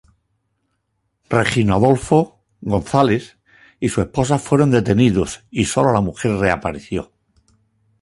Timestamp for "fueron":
4.39-4.71